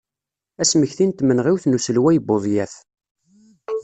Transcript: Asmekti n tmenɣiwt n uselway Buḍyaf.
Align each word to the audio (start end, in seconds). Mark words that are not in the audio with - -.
Asmekti 0.61 1.05
n 1.05 1.11
tmenɣiwt 1.13 1.63
n 1.67 1.77
uselway 1.77 2.17
Buḍyaf. 2.27 2.73